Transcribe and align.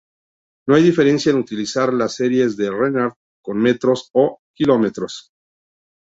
No 0.67 0.73
hay 0.73 0.81
diferencia 0.81 1.31
en 1.31 1.37
utilizar 1.37 1.93
las 1.93 2.15
series 2.15 2.57
de 2.57 2.71
Renard 2.71 3.13
con 3.43 3.59
metros 3.59 4.09
o 4.13 4.39
kilómetros. 4.55 5.29